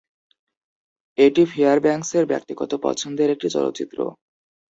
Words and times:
এটি 1.17 1.41
ফেয়ারব্যাঙ্কসের 1.45 2.25
ব্যক্তিগত 2.25 2.71
পছন্দের 2.83 3.29
একটি 3.29 3.47
চলচ্চিত্র। 3.49 3.97